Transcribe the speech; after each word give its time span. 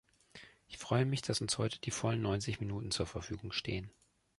Ich 0.67 0.79
freue 0.79 1.05
mich, 1.05 1.21
dass 1.21 1.41
uns 1.41 1.59
heute 1.59 1.79
die 1.79 1.91
vollen 1.91 2.23
neunzig 2.23 2.59
Minuten 2.59 2.89
zur 2.89 3.05
Verfügung 3.05 3.51
stehen. 3.51 3.91